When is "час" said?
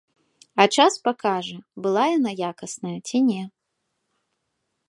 0.77-0.95